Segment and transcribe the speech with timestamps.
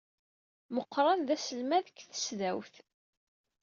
[0.73, 2.73] Moqran d aselmad deg tesdawt.